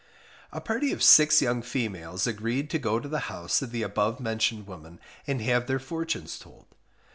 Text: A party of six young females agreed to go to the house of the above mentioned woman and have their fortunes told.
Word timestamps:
A 0.51 0.59
party 0.59 0.91
of 0.91 1.03
six 1.03 1.43
young 1.43 1.61
females 1.61 2.25
agreed 2.25 2.71
to 2.71 2.79
go 2.79 2.99
to 2.99 3.07
the 3.07 3.19
house 3.29 3.61
of 3.61 3.69
the 3.69 3.83
above 3.83 4.19
mentioned 4.19 4.65
woman 4.65 4.99
and 5.27 5.41
have 5.43 5.67
their 5.67 5.77
fortunes 5.77 6.39
told. 6.39 6.65